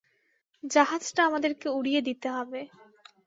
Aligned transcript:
জাহাজটা 0.63 1.21
আমাদেরকে 1.25 1.67
উড়িয়ে 1.69 2.01
দিতে 2.01 2.27
হবে। 2.29 2.61